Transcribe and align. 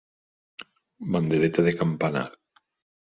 Bandereta 1.15 1.67
de 1.67 1.77
campanar. 1.83 2.29